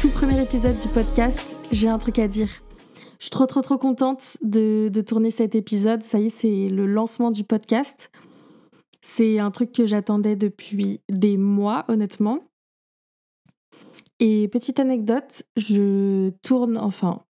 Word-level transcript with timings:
tout 0.00 0.10
premier 0.10 0.42
épisode 0.42 0.76
du 0.76 0.88
podcast 0.88 1.56
J'ai 1.72 1.88
un 1.88 1.98
truc 1.98 2.18
à 2.18 2.28
dire. 2.28 2.50
Je 3.18 3.24
suis 3.24 3.30
trop 3.30 3.46
trop 3.46 3.62
trop 3.62 3.78
contente 3.78 4.36
de, 4.42 4.90
tourner 5.06 5.30
cet 5.30 5.54
épisode. 5.54 6.02
Ça 6.02 6.18
y 6.18 6.26
est, 6.26 6.28
c'est 6.28 6.68
le 6.68 6.86
lancement 6.86 7.30
du 7.30 7.44
podcast. 7.44 8.10
C'est 9.00 9.38
un 9.38 9.50
truc 9.50 9.72
que 9.72 9.86
j'attendais 9.86 10.36
depuis 10.36 11.00
des 11.08 11.38
mois, 11.38 11.86
honnêtement. 11.88 12.40
Et 14.20 14.48
petite 14.48 14.80
anecdote, 14.80 15.44
je 15.56 16.30
tourne, 16.42 16.76
enfin, 16.76 17.22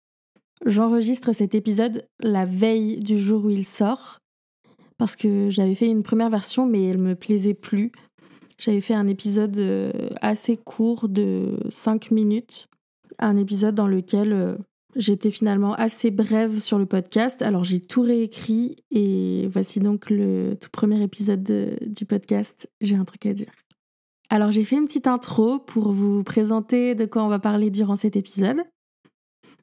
j'enregistre 0.64 1.32
cet 1.32 1.54
épisode 1.54 2.08
la 2.20 2.46
veille 2.46 2.98
du 2.98 3.18
jour 3.18 3.44
où 3.44 3.50
il 3.50 3.66
sort. 3.66 4.20
Parce 4.96 5.16
que 5.16 5.50
j'avais 5.50 5.74
fait 5.74 5.86
une 5.86 6.02
première 6.02 6.30
version, 6.30 6.66
mais 6.66 6.82
elle 6.84 6.98
me 6.98 7.14
plaisait 7.14 7.54
plus. 7.54 7.92
J'avais 8.64 8.80
fait 8.80 8.94
un 8.94 9.08
épisode 9.08 9.58
euh, 9.58 9.92
assez 10.22 10.56
court 10.56 11.10
de 11.10 11.58
5 11.68 12.10
minutes. 12.10 12.66
Un 13.18 13.36
épisode 13.36 13.74
dans 13.74 13.86
lequel 13.86 14.32
euh, 14.32 14.56
j'étais 14.96 15.30
finalement 15.30 15.74
assez 15.74 16.10
brève 16.10 16.60
sur 16.60 16.78
le 16.78 16.86
podcast. 16.86 17.42
Alors 17.42 17.62
j'ai 17.62 17.82
tout 17.82 18.00
réécrit 18.00 18.76
et 18.90 19.46
voici 19.48 19.80
donc 19.80 20.08
le 20.08 20.56
tout 20.58 20.70
premier 20.70 21.02
épisode 21.02 21.42
du 21.82 22.06
podcast. 22.06 22.70
J'ai 22.80 22.96
un 22.96 23.04
truc 23.04 23.26
à 23.26 23.34
dire. 23.34 23.52
Alors 24.30 24.50
j'ai 24.50 24.64
fait 24.64 24.76
une 24.76 24.86
petite 24.86 25.08
intro 25.08 25.58
pour 25.58 25.92
vous 25.92 26.24
présenter 26.24 26.94
de 26.94 27.04
quoi 27.04 27.22
on 27.22 27.28
va 27.28 27.38
parler 27.38 27.68
durant 27.68 27.96
cet 27.96 28.16
épisode. 28.16 28.62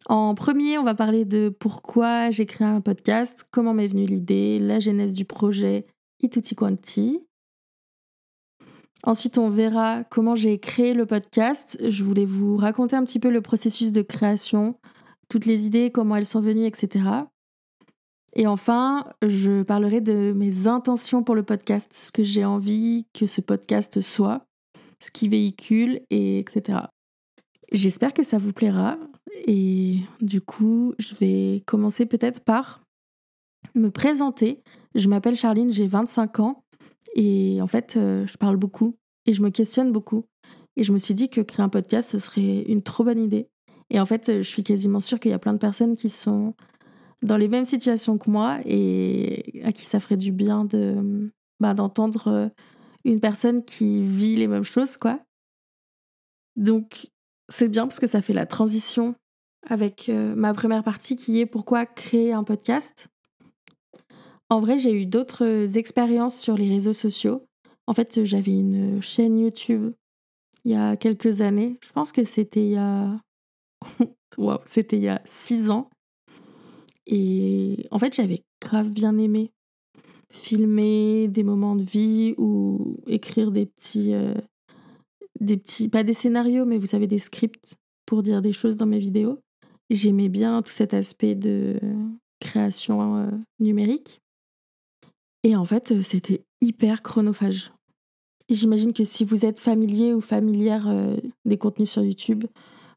En 0.06 0.36
premier, 0.36 0.78
on 0.78 0.84
va 0.84 0.94
parler 0.94 1.25
de 1.25 1.50
pourquoi 1.50 2.30
j'ai 2.30 2.45
créé 2.45 2.68
un 2.68 2.81
podcast, 2.81 3.47
comment 3.50 3.73
m'est 3.73 3.88
venue 3.88 4.06
l'idée, 4.06 4.59
la 4.59 4.78
genèse 4.78 5.16
du 5.16 5.25
projet 5.25 5.88
et 6.20 6.30
tutti 6.30 6.53
quanti. 6.53 7.20
Ensuite, 9.03 9.38
on 9.38 9.49
verra 9.49 10.03
comment 10.03 10.35
j'ai 10.35 10.59
créé 10.59 10.94
le 10.94 11.05
podcast. 11.05 11.77
Je 11.89 12.03
voulais 12.03 12.25
vous 12.25 12.57
raconter 12.57 12.95
un 12.95 13.03
petit 13.03 13.19
peu 13.19 13.30
le 13.30 13.41
processus 13.41 13.91
de 13.91 14.02
création, 14.02 14.77
toutes 15.30 15.45
les 15.45 15.66
idées, 15.66 15.91
comment 15.91 16.16
elles 16.16 16.25
sont 16.25 16.41
venues, 16.41 16.66
etc. 16.66 17.05
Et 18.35 18.47
enfin, 18.47 19.05
je 19.25 19.63
parlerai 19.63 20.02
de 20.02 20.33
mes 20.33 20.67
intentions 20.67 21.23
pour 21.23 21.35
le 21.35 21.44
podcast, 21.44 21.94
ce 21.94 22.11
que 22.11 22.23
j'ai 22.23 22.45
envie 22.45 23.07
que 23.13 23.25
ce 23.25 23.41
podcast 23.41 24.02
soit, 24.02 24.45
ce 24.99 25.11
qu'il 25.11 25.31
véhicule, 25.31 26.02
et 26.09 26.39
etc. 26.39 26.79
J'espère 27.72 28.13
que 28.13 28.23
ça 28.23 28.38
vous 28.38 28.53
plaira. 28.53 28.97
Et 29.47 29.97
du 30.22 30.41
coup, 30.41 30.94
je 30.99 31.16
vais 31.16 31.63
commencer 31.66 32.05
peut-être 32.05 32.41
par 32.41 32.81
me 33.75 33.89
présenter. 33.89 34.61
Je 34.95 35.07
m'appelle 35.07 35.35
Charline, 35.35 35.72
j'ai 35.72 35.88
25 35.88 36.39
ans. 36.39 36.63
Et 37.16 37.62
en 37.62 37.67
fait, 37.67 37.95
euh, 37.98 38.26
je 38.28 38.38
parle 38.38 38.58
beaucoup 38.58 38.98
et 39.26 39.34
je 39.34 39.42
me 39.42 39.50
questionne 39.50 39.92
beaucoup. 39.92 40.26
Et 40.78 40.84
je 40.84 40.94
me 40.94 40.98
suis 40.98 41.14
dit 41.14 41.30
que 41.30 41.42
créer 41.42 41.64
un 41.64 41.70
podcast, 41.70 42.12
ce 42.12 42.20
serait 42.20 42.62
une 42.64 42.81
trop 42.81 43.03
bonne 43.03 43.20
idée. 43.20 43.50
Et 43.90 44.00
en 44.00 44.06
fait, 44.06 44.38
je 44.38 44.48
suis 44.48 44.64
quasiment 44.64 45.02
sûre 45.02 45.20
qu'il 45.20 45.31
y 45.31 45.34
a 45.34 45.40
plein 45.40 45.53
de 45.53 45.58
personnes 45.58 45.98
qui 45.98 46.09
sont 46.09 46.56
dans 47.22 47.38
les 47.38 47.50
mêmes 47.50 47.66
situations 47.66 48.18
que 48.18 48.30
moi 48.30 48.59
et 48.66 49.62
à 49.64 49.73
qui 49.73 49.86
ça 49.86 50.00
ferait 50.00 50.18
du 50.18 50.31
bien 50.31 50.68
bah, 51.59 51.73
d'entendre 51.73 52.28
euh, 52.28 52.50
une 53.03 53.20
personne 53.20 53.66
qui 53.66 54.03
vit 54.06 54.36
les 54.36 54.48
mêmes 54.48 54.64
choses, 54.64 54.98
quoi. 54.98 55.20
Donc, 56.56 57.12
c'est 57.50 57.68
bien 57.68 57.84
parce 57.84 58.00
que 58.00 58.08
ça 58.08 58.22
fait 58.22 58.34
la 58.34 58.46
transition 58.46 59.16
avec 59.68 60.09
euh, 60.09 60.34
ma 60.36 60.53
première 60.53 60.84
partie 60.84 61.16
qui 61.16 61.40
est 61.40 61.46
pourquoi 61.46 61.86
créer 61.86 62.34
un 62.34 62.44
podcast. 62.44 63.09
En 64.51 64.59
vrai, 64.59 64.78
j'ai 64.78 64.91
eu 64.91 65.06
d'autres 65.06 65.78
expériences 65.78 66.38
sur 66.38 66.57
les 66.57 66.67
réseaux 66.67 66.91
sociaux. 66.91 67.47
En 67.88 67.94
fait, 67.94 68.25
j'avais 68.25 68.51
une 68.51 69.01
chaîne 69.01 69.39
YouTube 69.39 69.94
il 70.66 70.72
y 70.72 70.75
a 70.75 70.97
quelques 70.97 71.39
années. 71.39 71.79
Je 71.81 71.94
pense 71.94 72.12
que 72.12 72.25
c'était 72.25 72.66
il 72.66 72.72
y 72.72 72.78
a 72.78 73.17
wow, 74.38 74.57
c'était 74.66 74.97
il 74.97 75.03
y 75.03 75.07
a 75.07 75.22
six 75.23 75.69
ans. 75.69 75.90
Et 77.07 77.88
en 77.91 77.97
fait, 77.97 78.13
j'avais 78.13 78.44
grave 78.61 78.90
bien 78.90 79.17
aimé 79.17 79.53
filmer 80.34 81.29
des 81.29 81.44
moments 81.44 81.78
de 81.78 81.84
vie 81.84 82.35
ou 82.38 82.97
écrire 83.07 83.51
des 83.51 83.67
petits, 83.67 84.13
euh, 84.13 84.35
des 85.40 85.56
petits, 85.56 85.88
pas 85.88 86.03
des 86.03 86.13
scénarios, 86.13 86.66
mais 86.66 86.78
vous 86.78 86.88
savez, 86.88 87.07
des 87.07 87.19
scripts 87.19 87.78
pour 88.06 88.22
dire 88.22 88.41
des 88.41 88.53
choses 88.53 88.75
dans 88.75 88.85
mes 88.85 89.00
vidéos. 89.00 89.40
J'aimais 89.90 90.28
bien 90.29 90.61
tout 90.61 90.73
cet 90.73 90.94
aspect 90.94 91.35
de 91.35 91.79
création 92.41 93.16
euh, 93.16 93.31
numérique. 93.59 94.21
Et 95.44 95.56
en 95.56 95.66
fait, 95.66 95.91
euh, 95.91 96.02
c'était 96.03 96.44
hyper 96.62 97.02
chronophage. 97.02 97.72
J'imagine 98.50 98.94
que 98.94 99.03
si 99.03 99.24
vous 99.25 99.46
êtes 99.46 99.59
familier 99.59 100.13
ou 100.13 100.19
familière 100.19 100.94
des 101.46 101.57
contenus 101.57 101.90
sur 101.90 102.03
YouTube, 102.03 102.46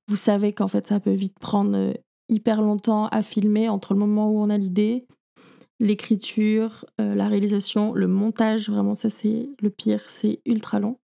vous 0.09 0.17
savez 0.17 0.53
qu'en 0.53 0.69
fait 0.69 0.87
ça 0.87 1.01
peut 1.01 1.13
vite 1.13 1.39
prendre 1.39 1.77
euh, 1.77 1.93
hyper 2.29 2.61
longtemps 2.61 3.07
à 3.09 3.23
filmer 3.23 3.69
entre 3.69 3.95
le 3.95 4.01
moment 4.01 4.31
où 4.31 4.39
on 4.39 4.51
a 4.51 4.59
l'idée, 4.59 5.07
l'écriture, 5.81 6.85
euh, 7.01 7.15
la 7.15 7.29
réalisation, 7.29 7.93
le 7.95 8.07
montage, 8.07 8.69
vraiment 8.69 8.95
ça 8.95 9.11
c'est 9.11 9.49
le 9.61 9.71
pire, 9.71 10.03
c'est 10.09 10.41
ultra 10.45 10.79
long. 10.79 10.99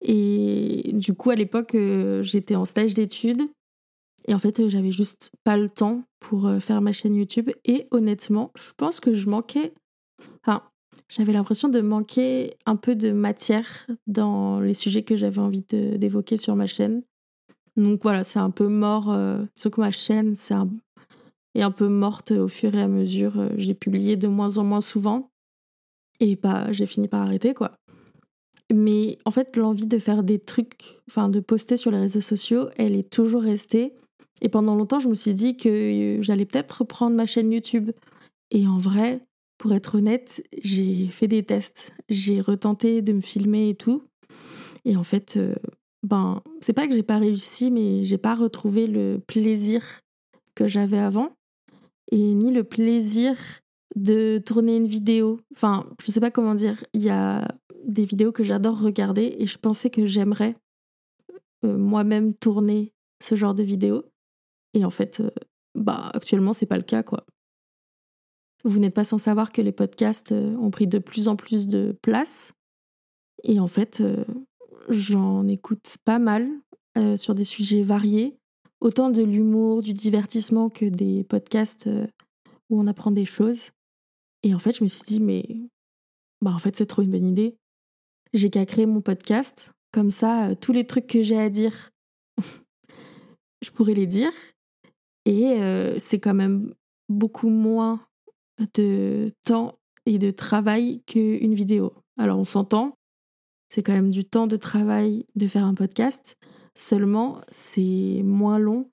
Et 0.00 0.90
du 0.94 1.14
coup 1.14 1.30
à 1.30 1.34
l'époque 1.34 1.74
euh, 1.74 2.22
j'étais 2.22 2.56
en 2.56 2.64
stage 2.64 2.94
d'études 2.94 3.42
et 4.26 4.34
en 4.34 4.38
fait 4.38 4.68
j'avais 4.68 4.90
juste 4.90 5.30
pas 5.44 5.56
le 5.56 5.68
temps 5.68 6.02
pour 6.20 6.50
faire 6.60 6.80
ma 6.80 6.92
chaîne 6.92 7.14
YouTube 7.14 7.50
et 7.66 7.86
honnêtement 7.90 8.50
je 8.56 8.72
pense 8.76 9.00
que 9.00 9.12
je 9.12 9.28
manquais, 9.28 9.74
enfin 10.44 10.62
j'avais 11.08 11.32
l'impression 11.32 11.68
de 11.68 11.80
manquer 11.80 12.56
un 12.66 12.76
peu 12.76 12.94
de 12.94 13.10
matière 13.12 13.86
dans 14.06 14.60
les 14.60 14.74
sujets 14.74 15.02
que 15.02 15.16
j'avais 15.16 15.40
envie 15.40 15.64
d'évoquer 15.68 16.36
sur 16.36 16.56
ma 16.56 16.66
chaîne. 16.66 17.02
Donc 17.76 18.02
voilà, 18.02 18.24
c'est 18.24 18.38
un 18.38 18.50
peu 18.50 18.68
mort. 18.68 19.10
Euh, 19.10 19.44
sauf 19.54 19.74
que 19.74 19.80
ma 19.80 19.90
chaîne 19.90 20.36
c'est 20.36 20.54
est 21.54 21.62
un 21.62 21.70
peu 21.70 21.88
morte 21.88 22.32
au 22.32 22.48
fur 22.48 22.74
et 22.74 22.82
à 22.82 22.88
mesure. 22.88 23.38
Euh, 23.38 23.48
j'ai 23.56 23.74
publié 23.74 24.16
de 24.16 24.28
moins 24.28 24.58
en 24.58 24.64
moins 24.64 24.80
souvent. 24.80 25.30
Et 26.20 26.36
bah, 26.36 26.70
j'ai 26.72 26.86
fini 26.86 27.08
par 27.08 27.22
arrêter, 27.22 27.54
quoi. 27.54 27.78
Mais 28.72 29.18
en 29.24 29.30
fait, 29.30 29.56
l'envie 29.56 29.86
de 29.86 29.98
faire 29.98 30.22
des 30.22 30.38
trucs, 30.38 30.98
enfin 31.08 31.28
de 31.28 31.40
poster 31.40 31.76
sur 31.76 31.90
les 31.90 31.98
réseaux 31.98 32.20
sociaux, 32.20 32.68
elle 32.76 32.96
est 32.96 33.08
toujours 33.08 33.42
restée. 33.42 33.92
Et 34.40 34.48
pendant 34.48 34.74
longtemps, 34.74 35.00
je 35.00 35.08
me 35.08 35.14
suis 35.14 35.34
dit 35.34 35.56
que 35.56 36.18
j'allais 36.20 36.44
peut-être 36.44 36.80
reprendre 36.80 37.14
ma 37.14 37.26
chaîne 37.26 37.52
YouTube. 37.52 37.90
Et 38.50 38.66
en 38.66 38.78
vrai, 38.78 39.20
pour 39.64 39.72
être 39.72 39.94
honnête, 39.94 40.46
j'ai 40.62 41.06
fait 41.06 41.26
des 41.26 41.42
tests. 41.42 41.94
J'ai 42.10 42.42
retenté 42.42 43.00
de 43.00 43.14
me 43.14 43.22
filmer 43.22 43.70
et 43.70 43.74
tout. 43.74 44.02
Et 44.84 44.94
en 44.94 45.04
fait, 45.04 45.38
euh, 45.38 45.54
ben, 46.02 46.42
c'est 46.60 46.74
pas 46.74 46.86
que 46.86 46.92
j'ai 46.92 47.02
pas 47.02 47.16
réussi, 47.16 47.70
mais 47.70 48.04
j'ai 48.04 48.18
pas 48.18 48.34
retrouvé 48.34 48.86
le 48.86 49.22
plaisir 49.26 49.82
que 50.54 50.68
j'avais 50.68 50.98
avant 50.98 51.30
et 52.12 52.34
ni 52.34 52.52
le 52.52 52.62
plaisir 52.62 53.36
de 53.96 54.36
tourner 54.44 54.76
une 54.76 54.86
vidéo. 54.86 55.40
Enfin, 55.54 55.86
je 56.02 56.12
sais 56.12 56.20
pas 56.20 56.30
comment 56.30 56.54
dire. 56.54 56.84
Il 56.92 57.02
y 57.02 57.08
a 57.08 57.48
des 57.86 58.04
vidéos 58.04 58.32
que 58.32 58.44
j'adore 58.44 58.78
regarder 58.78 59.34
et 59.38 59.46
je 59.46 59.56
pensais 59.56 59.88
que 59.88 60.04
j'aimerais 60.04 60.56
euh, 61.64 61.78
moi-même 61.78 62.34
tourner 62.34 62.92
ce 63.22 63.34
genre 63.34 63.54
de 63.54 63.62
vidéos. 63.62 64.04
Et 64.74 64.84
en 64.84 64.90
fait, 64.90 65.20
euh, 65.20 65.30
bah 65.74 66.10
actuellement 66.12 66.52
c'est 66.52 66.66
pas 66.66 66.76
le 66.76 66.82
cas 66.82 67.02
quoi. 67.02 67.24
Vous 68.64 68.78
n'êtes 68.78 68.94
pas 68.94 69.04
sans 69.04 69.18
savoir 69.18 69.52
que 69.52 69.62
les 69.62 69.72
podcasts 69.72 70.32
euh, 70.32 70.56
ont 70.56 70.70
pris 70.70 70.86
de 70.86 70.98
plus 70.98 71.28
en 71.28 71.36
plus 71.36 71.68
de 71.68 71.96
place. 72.02 72.54
Et 73.42 73.60
en 73.60 73.68
fait, 73.68 74.02
j'en 74.88 75.46
écoute 75.46 75.96
pas 76.04 76.18
mal 76.18 76.48
euh, 76.96 77.16
sur 77.16 77.34
des 77.34 77.44
sujets 77.44 77.82
variés, 77.82 78.36
autant 78.80 79.10
de 79.10 79.22
l'humour, 79.22 79.82
du 79.82 79.92
divertissement 79.92 80.70
que 80.70 80.84
des 80.84 81.24
podcasts 81.24 81.86
euh, 81.88 82.06
où 82.70 82.80
on 82.80 82.86
apprend 82.86 83.10
des 83.10 83.24
choses. 83.24 83.70
Et 84.44 84.54
en 84.54 84.58
fait, 84.58 84.76
je 84.76 84.84
me 84.84 84.88
suis 84.88 85.02
dit, 85.02 85.20
mais 85.20 85.44
bah 86.40 86.52
en 86.52 86.58
fait, 86.58 86.76
c'est 86.76 86.86
trop 86.86 87.02
une 87.02 87.10
bonne 87.10 87.26
idée. 87.26 87.56
J'ai 88.32 88.50
qu'à 88.50 88.66
créer 88.66 88.86
mon 88.86 89.00
podcast, 89.00 89.72
comme 89.92 90.10
ça, 90.10 90.50
euh, 90.50 90.54
tous 90.54 90.72
les 90.72 90.86
trucs 90.86 91.06
que 91.06 91.22
j'ai 91.22 91.38
à 91.38 91.50
dire, 91.50 91.90
je 93.62 93.70
pourrais 93.70 93.94
les 93.94 94.06
dire. 94.06 94.32
Et 95.26 95.58
c'est 96.00 96.20
quand 96.20 96.34
même 96.34 96.74
beaucoup 97.08 97.48
moins 97.48 98.06
de 98.74 99.32
temps 99.44 99.78
et 100.06 100.18
de 100.18 100.30
travail 100.30 101.02
qu'une 101.06 101.54
vidéo. 101.54 101.94
Alors 102.18 102.38
on 102.38 102.44
s'entend, 102.44 102.96
c'est 103.68 103.82
quand 103.82 103.92
même 103.92 104.10
du 104.10 104.24
temps 104.24 104.46
de 104.46 104.56
travail 104.56 105.26
de 105.34 105.46
faire 105.46 105.64
un 105.64 105.74
podcast. 105.74 106.36
Seulement, 106.74 107.40
c'est 107.48 108.22
moins 108.24 108.58
long 108.58 108.90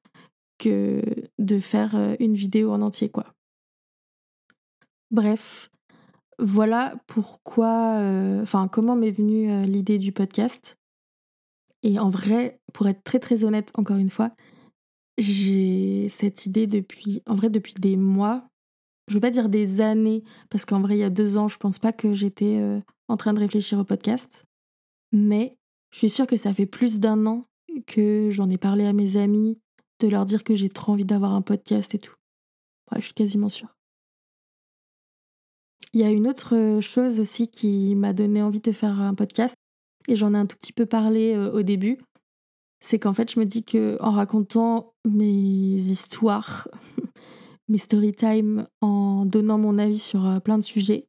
que 0.57 1.01
de 1.39 1.59
faire 1.59 1.95
euh, 1.95 2.15
une 2.19 2.35
vidéo 2.35 2.71
en 2.71 2.81
entier, 2.81 3.09
quoi. 3.09 3.33
Bref, 5.09 5.69
voilà 6.39 6.95
pourquoi, 7.07 7.97
euh, 7.99 8.41
enfin, 8.41 8.67
comment 8.67 8.95
m'est 8.95 9.11
venue 9.11 9.51
euh, 9.51 9.63
l'idée 9.63 9.97
du 9.97 10.11
podcast. 10.11 10.77
Et 11.83 11.99
en 11.99 12.09
vrai, 12.09 12.59
pour 12.73 12.87
être 12.87 13.03
très 13.03 13.19
très 13.19 13.43
honnête, 13.43 13.71
encore 13.75 13.97
une 13.97 14.09
fois, 14.09 14.31
j'ai 15.17 16.07
cette 16.09 16.45
idée 16.45 16.67
depuis, 16.67 17.21
en 17.27 17.35
vrai, 17.35 17.49
depuis 17.49 17.73
des 17.73 17.95
mois. 17.95 18.47
Je 19.11 19.17
veux 19.17 19.21
pas 19.21 19.29
dire 19.29 19.49
des 19.49 19.81
années, 19.81 20.23
parce 20.49 20.65
qu'en 20.65 20.79
vrai, 20.79 20.95
il 20.95 20.99
y 21.01 21.03
a 21.03 21.09
deux 21.09 21.37
ans, 21.37 21.47
je 21.47 21.57
pense 21.57 21.79
pas 21.79 21.91
que 21.91 22.13
j'étais 22.13 22.61
en 23.09 23.17
train 23.17 23.33
de 23.33 23.39
réfléchir 23.39 23.77
au 23.77 23.83
podcast 23.83 24.45
mais 25.11 25.57
je 25.91 25.97
suis 25.99 26.09
sûre 26.09 26.27
que 26.27 26.37
ça 26.37 26.53
fait 26.53 26.65
plus 26.65 26.99
d'un 26.99 27.25
an 27.25 27.45
que 27.87 28.29
j'en 28.31 28.49
ai 28.49 28.57
parlé 28.57 28.85
à 28.85 28.93
mes 28.93 29.17
amis, 29.17 29.59
de 29.99 30.07
leur 30.07 30.25
dire 30.25 30.43
que 30.43 30.55
j'ai 30.55 30.69
trop 30.69 30.93
envie 30.93 31.05
d'avoir 31.05 31.33
un 31.33 31.41
podcast 31.41 31.93
et 31.95 31.99
tout. 31.99 32.15
je 32.95 33.01
suis 33.01 33.13
quasiment 33.13 33.49
sûre. 33.49 33.75
Il 35.93 35.99
y 35.99 36.03
a 36.03 36.09
une 36.09 36.27
autre 36.27 36.79
chose 36.81 37.19
aussi 37.19 37.49
qui 37.49 37.95
m'a 37.95 38.13
donné 38.13 38.41
envie 38.41 38.61
de 38.61 38.71
faire 38.71 38.99
un 39.01 39.13
podcast, 39.13 39.55
et 40.07 40.15
j'en 40.15 40.33
ai 40.33 40.37
un 40.37 40.45
tout 40.45 40.57
petit 40.57 40.73
peu 40.73 40.85
parlé 40.85 41.33
euh, 41.35 41.51
au 41.51 41.61
début. 41.61 41.99
C'est 42.79 42.97
qu'en 42.97 43.13
fait, 43.13 43.31
je 43.31 43.39
me 43.39 43.45
dis 43.45 43.63
que 43.63 43.97
en 43.99 44.11
racontant 44.11 44.93
mes 45.05 45.75
histoires, 45.75 46.67
mes 47.71 47.77
story 47.77 48.13
time, 48.13 48.67
en 48.81 49.25
donnant 49.25 49.57
mon 49.57 49.77
avis 49.79 49.99
sur 49.99 50.25
euh, 50.25 50.39
plein 50.39 50.57
de 50.57 50.63
sujets, 50.63 51.07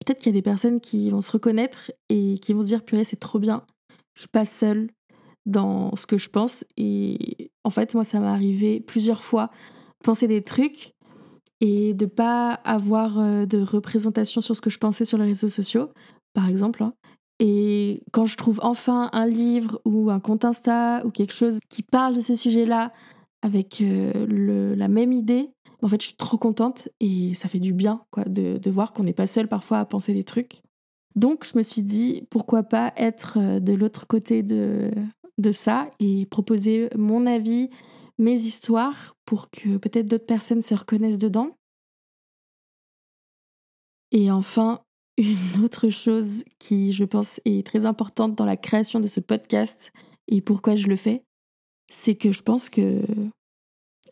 peut-être 0.00 0.18
qu'il 0.18 0.32
y 0.32 0.34
a 0.34 0.38
des 0.38 0.42
personnes 0.42 0.80
qui 0.80 1.10
vont 1.10 1.20
se 1.20 1.32
reconnaître 1.32 1.92
et 2.08 2.38
qui 2.40 2.52
vont 2.52 2.62
se 2.62 2.66
dire 2.66 2.84
purée, 2.84 3.04
c'est 3.04 3.16
trop 3.16 3.38
bien. 3.38 3.64
Je 4.14 4.22
suis 4.22 4.28
pas 4.28 4.44
seule 4.44 4.90
dans 5.46 5.94
ce 5.96 6.06
que 6.06 6.18
je 6.18 6.28
pense. 6.28 6.64
Et 6.76 7.50
en 7.64 7.70
fait, 7.70 7.94
moi, 7.94 8.04
ça 8.04 8.20
m'est 8.20 8.26
arrivé 8.26 8.80
plusieurs 8.80 9.22
fois 9.22 9.50
penser 10.02 10.26
des 10.26 10.42
trucs 10.42 10.94
et 11.60 11.94
de 11.94 12.06
pas 12.06 12.54
avoir 12.64 13.18
euh, 13.18 13.46
de 13.46 13.60
représentation 13.60 14.40
sur 14.40 14.56
ce 14.56 14.60
que 14.60 14.70
je 14.70 14.78
pensais 14.78 15.04
sur 15.04 15.18
les 15.18 15.26
réseaux 15.26 15.48
sociaux, 15.48 15.90
par 16.32 16.48
exemple. 16.48 16.82
Hein. 16.82 16.94
Et 17.38 18.02
quand 18.12 18.26
je 18.26 18.36
trouve 18.36 18.60
enfin 18.62 19.08
un 19.12 19.26
livre 19.26 19.80
ou 19.84 20.10
un 20.10 20.20
compte 20.20 20.44
Insta 20.44 21.00
ou 21.04 21.10
quelque 21.10 21.32
chose 21.32 21.58
qui 21.68 21.82
parle 21.82 22.16
de 22.16 22.20
ce 22.20 22.34
sujet-là 22.34 22.92
avec 23.42 23.80
euh, 23.80 24.74
la 24.76 24.88
même 24.88 25.12
idée, 25.12 25.50
en 25.82 25.88
fait, 25.88 26.00
je 26.00 26.08
suis 26.08 26.16
trop 26.16 26.38
contente 26.38 26.88
et 27.00 27.34
ça 27.34 27.48
fait 27.48 27.58
du 27.58 27.72
bien 27.72 28.04
quoi, 28.10 28.24
de, 28.24 28.58
de 28.58 28.70
voir 28.70 28.92
qu'on 28.92 29.04
n'est 29.04 29.12
pas 29.12 29.26
seul 29.26 29.48
parfois 29.48 29.78
à 29.78 29.84
penser 29.84 30.14
des 30.14 30.24
trucs. 30.24 30.62
Donc, 31.16 31.44
je 31.44 31.56
me 31.58 31.62
suis 31.62 31.82
dit, 31.82 32.26
pourquoi 32.30 32.62
pas 32.62 32.92
être 32.96 33.38
euh, 33.38 33.60
de 33.60 33.72
l'autre 33.72 34.06
côté 34.06 34.42
de, 34.42 34.90
de 35.38 35.52
ça 35.52 35.88
et 35.98 36.26
proposer 36.26 36.88
mon 36.96 37.26
avis, 37.26 37.70
mes 38.18 38.38
histoires 38.38 39.16
pour 39.24 39.50
que 39.50 39.76
peut-être 39.76 40.06
d'autres 40.06 40.26
personnes 40.26 40.62
se 40.62 40.74
reconnaissent 40.74 41.18
dedans. 41.18 41.56
Et 44.12 44.30
enfin, 44.30 44.82
une 45.18 45.64
autre 45.64 45.88
chose 45.88 46.44
qui, 46.58 46.92
je 46.92 47.04
pense, 47.04 47.40
est 47.44 47.66
très 47.66 47.86
importante 47.86 48.34
dans 48.34 48.44
la 48.44 48.56
création 48.56 49.00
de 49.00 49.08
ce 49.08 49.20
podcast 49.20 49.92
et 50.28 50.40
pourquoi 50.40 50.76
je 50.76 50.86
le 50.86 50.96
fais, 50.96 51.24
c'est 51.90 52.14
que 52.14 52.30
je 52.30 52.42
pense 52.42 52.68
que 52.68 53.02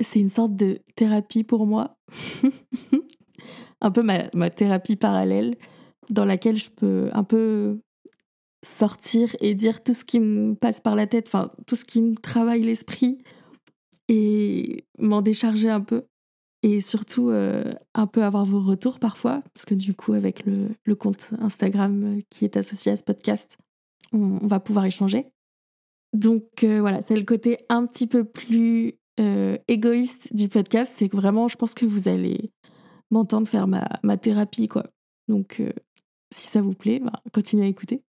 c'est 0.00 0.20
une 0.20 0.28
sorte 0.28 0.56
de 0.56 0.80
thérapie 0.96 1.44
pour 1.44 1.66
moi. 1.66 1.96
un 3.80 3.90
peu 3.90 4.02
ma, 4.02 4.28
ma, 4.34 4.50
thérapie 4.50 4.96
parallèle 4.96 5.56
dans 6.10 6.24
laquelle 6.24 6.56
je 6.56 6.70
peux 6.70 7.10
un 7.12 7.24
peu 7.24 7.80
sortir 8.64 9.36
et 9.40 9.54
dire 9.54 9.82
tout 9.82 9.94
ce 9.94 10.04
qui 10.04 10.20
me 10.20 10.54
passe 10.54 10.80
par 10.80 10.96
la 10.96 11.06
tête, 11.06 11.28
enfin 11.28 11.52
tout 11.66 11.76
ce 11.76 11.84
qui 11.84 12.02
me 12.02 12.16
travaille 12.16 12.62
l'esprit 12.62 13.18
et 14.08 14.84
m'en 14.98 15.22
décharger 15.22 15.68
un 15.68 15.80
peu. 15.80 16.04
Et 16.64 16.80
surtout, 16.80 17.30
euh, 17.30 17.72
un 17.94 18.08
peu 18.08 18.24
avoir 18.24 18.44
vos 18.44 18.60
retours 18.60 18.98
parfois, 18.98 19.42
parce 19.54 19.64
que 19.64 19.74
du 19.74 19.94
coup, 19.94 20.14
avec 20.14 20.44
le, 20.44 20.94
compte 20.96 21.30
Instagram 21.38 22.20
qui 22.30 22.44
est 22.44 22.56
associé 22.56 22.90
à 22.90 22.96
ce 22.96 23.04
podcast, 23.04 23.58
on, 24.12 24.44
va 24.44 24.58
pouvoir 24.58 24.84
échanger. 24.84 25.26
Donc 26.14 26.64
euh, 26.64 26.80
voilà, 26.80 27.00
c'est 27.00 27.14
le 27.14 27.22
côté 27.22 27.58
un 27.68 27.86
petit 27.86 28.08
peu 28.08 28.24
plus 28.24 28.97
euh, 29.18 29.58
égoïste 29.68 30.34
du 30.34 30.48
podcast, 30.48 30.92
c'est 30.94 31.08
que 31.08 31.16
vraiment, 31.16 31.48
je 31.48 31.56
pense 31.56 31.74
que 31.74 31.86
vous 31.86 32.08
allez 32.08 32.50
m'entendre 33.10 33.48
faire 33.48 33.66
ma, 33.66 33.88
ma, 34.02 34.16
thérapie, 34.16 34.68
quoi. 34.68 34.86
Donc, 35.28 35.62
si 36.34 36.46
ça 36.46 36.60
vous 36.60 36.74
plaît, 36.74 37.00
bah, 37.00 37.22
continuez 37.32 37.66
à 37.66 37.68
écouter. 37.68 38.02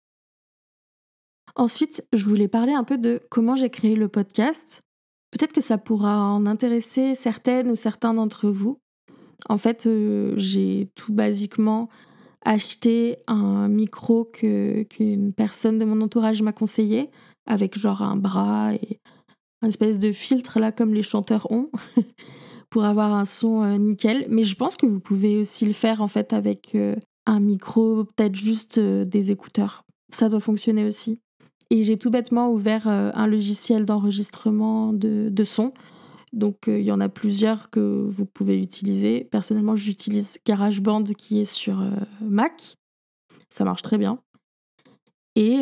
Ensuite, 1.54 2.04
je 2.12 2.24
voulais 2.24 2.48
parler 2.48 2.72
un 2.72 2.84
peu 2.84 2.98
de 2.98 3.22
comment 3.30 3.56
j'ai 3.56 3.70
créé 3.70 3.94
le 3.94 4.08
podcast. 4.08 4.82
Peut-être 5.30 5.52
que 5.52 5.60
ça 5.60 5.78
pourra 5.78 6.22
en 6.22 6.46
intéresser 6.46 7.14
certaines 7.14 7.70
ou 7.70 7.76
certains 7.76 8.14
d'entre 8.14 8.48
vous. 8.48 8.78
En 9.48 9.58
fait, 9.58 9.86
euh, 9.86 10.34
j'ai 10.36 10.90
tout 10.94 11.12
basiquement 11.12 11.88
acheté 12.44 13.16
un 13.26 13.68
micro 13.68 14.24
qu'une 14.24 15.32
personne 15.32 15.78
de 15.78 15.84
mon 15.84 16.00
entourage 16.00 16.42
m'a 16.42 16.52
conseillé, 16.52 17.10
avec 17.46 17.76
genre 17.76 18.02
un 18.02 18.16
bras 18.16 18.74
et 18.74 19.00
un 19.62 19.68
espèce 19.68 19.98
de 19.98 20.12
filtre 20.12 20.60
là 20.60 20.72
comme 20.72 20.94
les 20.94 21.02
chanteurs 21.02 21.50
ont, 21.50 21.70
pour 22.70 22.84
avoir 22.84 23.12
un 23.12 23.24
son 23.24 23.62
euh, 23.62 23.76
nickel. 23.76 24.26
Mais 24.28 24.44
je 24.44 24.54
pense 24.56 24.76
que 24.76 24.86
vous 24.86 25.00
pouvez 25.00 25.36
aussi 25.36 25.66
le 25.66 25.72
faire 25.72 26.00
en 26.00 26.08
fait 26.08 26.32
avec 26.32 26.74
euh, 26.74 26.96
un 27.26 27.40
micro, 27.40 28.04
peut-être 28.04 28.36
juste 28.36 28.78
des 28.78 29.30
écouteurs. 29.30 29.84
Ça 30.12 30.28
doit 30.28 30.40
fonctionner 30.40 30.84
aussi. 30.84 31.20
Et 31.70 31.82
j'ai 31.82 31.98
tout 31.98 32.10
bêtement 32.10 32.50
ouvert 32.50 32.88
euh, 32.88 33.10
un 33.14 33.26
logiciel 33.26 33.86
d'enregistrement 33.86 34.92
de, 34.92 35.28
de, 35.30 35.44
son. 35.44 35.72
Donc 36.32 36.68
euh, 36.68 36.78
il 36.78 36.84
y 36.84 36.92
en 36.92 37.00
a 37.00 37.08
plusieurs 37.08 37.70
que 37.70 38.06
vous 38.08 38.24
pouvez 38.24 38.60
utiliser. 38.60 39.24
Personnellement, 39.24 39.74
j'utilise 39.74 40.38
GarageBand 40.46 41.04
qui 41.18 41.40
est 41.40 41.44
sur 41.44 41.80
euh, 41.80 41.90
Mac. 42.20 42.76
Ça 43.50 43.64
marche 43.64 43.82
très 43.82 43.98
bien. 43.98 44.20
Et 45.34 45.60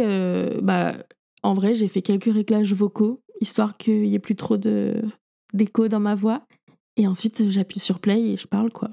bah, 0.63 0.95
en 1.43 1.53
vrai, 1.53 1.75
j'ai 1.75 1.89
fait 1.89 2.01
quelques 2.01 2.33
réglages 2.33 2.73
vocaux, 2.73 3.24
histoire 3.41 3.77
qu'il 3.77 4.03
n'y 4.03 4.15
ait 4.15 4.21
plus 4.21 4.37
trop 4.37 4.57
d'écho 4.57 5.89
dans 5.89 6.01
ma 6.01 6.15
voix. 6.15 6.47
Et 6.97 7.07
ensuite, 7.07 7.51
j'appuie 7.51 7.81
sur 7.81 7.99
play 7.99 8.21
et 8.21 8.37
je 8.37 8.47
parle, 8.47 8.71
quoi. 8.71 8.91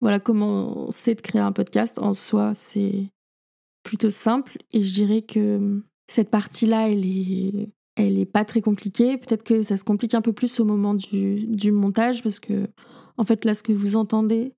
Voilà 0.00 0.20
comment 0.20 0.90
c'est 0.90 1.14
de 1.14 1.22
créer 1.22 1.40
un 1.40 1.52
podcast. 1.52 1.98
En 1.98 2.12
soi, 2.12 2.52
c'est 2.54 3.10
plutôt 3.82 4.10
simple. 4.10 4.58
Et 4.72 4.82
je 4.82 4.92
dirais 4.92 5.22
que 5.22 5.82
cette 6.08 6.30
partie-là, 6.30 6.90
elle 6.90 7.06
est, 7.06 7.70
elle 7.96 8.18
est 8.18 8.26
pas 8.26 8.44
très 8.44 8.60
compliquée. 8.60 9.16
Peut-être 9.16 9.44
que 9.44 9.62
ça 9.62 9.76
se 9.76 9.84
complique 9.84 10.14
un 10.14 10.20
peu 10.20 10.32
plus 10.32 10.60
au 10.60 10.64
moment 10.64 10.94
du, 10.94 11.46
du 11.46 11.72
montage 11.72 12.22
parce 12.22 12.40
que, 12.40 12.68
en 13.16 13.24
fait, 13.24 13.44
là, 13.44 13.54
ce 13.54 13.62
que 13.62 13.72
vous 13.72 13.96
entendez, 13.96 14.52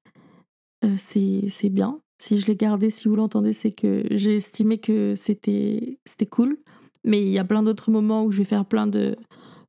euh, 0.85 0.97
c'est 0.99 1.71
bien. 1.71 2.01
Si 2.19 2.39
je 2.39 2.47
l'ai 2.47 2.57
gardé, 2.57 2.91
si 2.91 3.09
vous 3.09 3.17
l'entendez, 3.17 3.53
c'est 3.53 3.73
que 3.73 4.05
j'ai 4.11 4.37
estimé 4.37 4.79
que 4.79 5.15
c'était 5.17 5.99
cool. 6.31 6.59
Mais 7.07 7.23
il 7.23 7.29
y 7.29 7.39
a 7.39 7.45
plein 7.45 7.63
d'autres 7.63 7.91
moments 7.91 8.25
où 8.25 8.33
je 8.33 8.39
vais 8.39 8.45
faire 8.45 8.67
plein 8.67 8.87
de, 8.87 9.17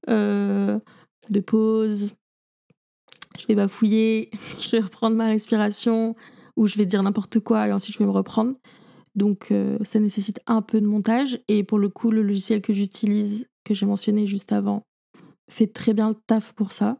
euh, 0.10 0.80
de 1.30 1.40
pauses. 1.40 2.14
Je 3.40 3.46
vais 3.48 3.56
bafouiller, 3.56 4.32
je 4.60 4.72
vais 4.72 4.82
reprendre 4.82 5.16
ma 5.16 5.28
respiration, 5.28 6.16
ou 6.58 6.68
je 6.68 6.78
vais 6.78 6.86
dire 6.86 7.04
n'importe 7.04 7.40
quoi 7.40 7.68
et 7.68 7.72
ensuite 7.72 7.94
je 7.94 8.00
vais 8.00 8.06
me 8.06 8.12
reprendre. 8.12 8.56
Donc 9.16 9.52
euh, 9.52 9.78
ça 9.84 10.00
nécessite 10.00 10.40
un 10.48 10.62
peu 10.62 10.82
de 10.82 10.86
montage. 10.86 11.40
Et 11.48 11.64
pour 11.64 11.80
le 11.80 11.90
coup, 11.90 12.12
le 12.12 12.22
logiciel 12.22 12.62
que 12.62 12.74
j'utilise, 12.74 13.48
que 13.64 13.74
j'ai 13.74 13.86
mentionné 13.86 14.26
juste 14.28 14.52
avant, 14.52 14.84
fait 15.50 15.68
très 15.68 15.94
bien 15.94 16.10
le 16.10 16.16
taf 16.28 16.54
pour 16.54 16.72
ça. 16.72 17.00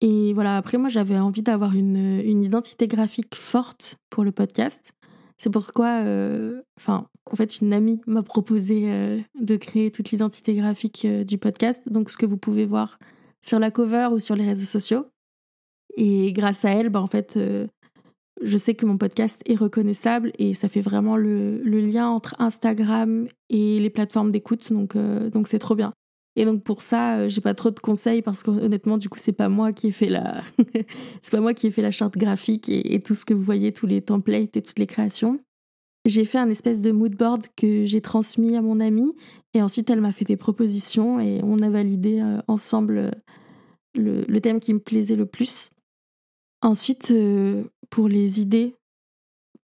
Et 0.00 0.32
voilà, 0.34 0.56
après 0.56 0.76
moi 0.76 0.88
j'avais 0.88 1.18
envie 1.18 1.42
d'avoir 1.42 1.74
une, 1.74 2.44
identité 2.44 2.88
graphique 2.88 3.34
forte 3.34 3.96
pour 4.10 4.24
le 4.24 4.32
podcast. 4.32 4.92
C'est 5.44 5.50
pourquoi, 5.50 6.02
euh, 6.04 6.62
enfin, 6.78 7.06
en 7.30 7.36
fait, 7.36 7.60
une 7.60 7.74
amie 7.74 8.00
m'a 8.06 8.22
proposé 8.22 8.84
euh, 8.90 9.20
de 9.38 9.56
créer 9.56 9.90
toute 9.90 10.10
l'identité 10.10 10.54
graphique 10.54 11.06
du 11.06 11.36
podcast. 11.36 11.86
Donc 11.90 12.08
ce 12.10 12.16
que 12.16 12.24
vous 12.24 12.38
pouvez 12.38 12.64
voir 12.64 12.98
sur 13.42 13.58
la 13.58 13.70
cover 13.70 14.08
ou 14.10 14.20
sur 14.20 14.36
les 14.36 14.46
réseaux 14.46 14.64
sociaux. 14.64 15.06
Et 15.96 16.32
grâce 16.32 16.64
à 16.64 16.70
elle, 16.70 16.88
bah, 16.88 17.02
en 17.02 17.06
fait, 17.06 17.38
je 18.42 18.58
sais 18.58 18.74
que 18.74 18.86
mon 18.86 18.98
podcast 18.98 19.40
est 19.46 19.54
reconnaissable 19.54 20.32
et 20.38 20.54
ça 20.54 20.68
fait 20.68 20.80
vraiment 20.80 21.16
le, 21.16 21.60
lien 21.62 22.08
entre 22.08 22.34
Instagram 22.38 23.28
et 23.48 23.78
les 23.78 23.90
plateformes 23.90 24.30
d'écoute, 24.30 24.70
euh, 24.96 25.30
donc 25.30 25.48
c'est 25.48 25.58
trop 25.58 25.74
bien. 25.74 25.92
Et 26.36 26.44
donc 26.44 26.64
pour 26.64 26.82
ça, 26.82 27.18
euh, 27.18 27.28
j'ai 27.28 27.40
pas 27.40 27.54
trop 27.54 27.70
de 27.70 27.78
conseils 27.78 28.22
parce 28.22 28.42
qu'honnêtement, 28.42 28.98
du 28.98 29.08
coup, 29.08 29.18
c'est 29.20 29.32
pas 29.32 29.48
moi 29.48 29.72
qui 29.72 29.88
ai 29.88 29.92
fait 29.92 30.08
la, 30.08 30.42
c'est 31.20 31.30
pas 31.30 31.40
moi 31.40 31.54
qui 31.54 31.68
ai 31.68 31.70
fait 31.70 31.82
la 31.82 31.90
charte 31.90 32.16
graphique 32.16 32.68
et, 32.68 33.00
tout 33.00 33.14
ce 33.14 33.24
que 33.24 33.34
vous 33.34 33.42
voyez, 33.42 33.72
tous 33.72 33.86
les 33.86 34.02
templates 34.02 34.56
et 34.56 34.62
toutes 34.62 34.78
les 34.78 34.86
créations. 34.86 35.40
J'ai 36.06 36.24
fait 36.24 36.38
un 36.38 36.50
espèce 36.50 36.80
de 36.80 36.90
mood 36.90 37.14
board 37.14 37.46
que 37.56 37.84
j'ai 37.84 38.00
transmis 38.00 38.56
à 38.56 38.62
mon 38.62 38.80
amie 38.80 39.12
et 39.54 39.62
ensuite 39.62 39.88
elle 39.88 40.00
m'a 40.00 40.12
fait 40.12 40.26
des 40.26 40.36
propositions 40.36 41.18
et 41.18 41.40
on 41.42 41.60
a 41.60 41.70
validé 41.70 42.20
euh, 42.20 42.42
ensemble 42.46 43.12
le 43.94 44.40
thème 44.40 44.60
qui 44.60 44.74
me 44.74 44.80
plaisait 44.80 45.16
le 45.16 45.24
plus. 45.24 45.70
Ensuite, 46.64 47.10
euh, 47.10 47.64
pour 47.90 48.08
les 48.08 48.40
idées, 48.40 48.74